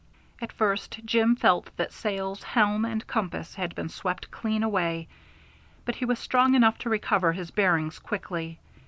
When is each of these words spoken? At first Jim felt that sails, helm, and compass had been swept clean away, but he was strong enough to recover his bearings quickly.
At 0.41 0.51
first 0.51 0.99
Jim 1.05 1.35
felt 1.35 1.69
that 1.77 1.93
sails, 1.93 2.41
helm, 2.41 2.85
and 2.85 3.05
compass 3.05 3.53
had 3.53 3.75
been 3.75 3.87
swept 3.89 4.31
clean 4.31 4.63
away, 4.63 5.07
but 5.85 5.93
he 5.93 6.05
was 6.05 6.17
strong 6.17 6.55
enough 6.55 6.79
to 6.79 6.89
recover 6.89 7.33
his 7.33 7.51
bearings 7.51 7.99
quickly. 7.99 8.57